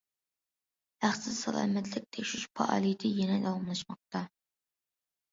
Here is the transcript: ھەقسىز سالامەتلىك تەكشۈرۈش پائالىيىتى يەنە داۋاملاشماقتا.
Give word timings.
ھەقسىز 1.03 1.35
سالامەتلىك 1.43 2.07
تەكشۈرۈش 2.17 2.45
پائالىيىتى 2.59 3.11
يەنە 3.19 3.35
داۋاملاشماقتا. 3.43 4.23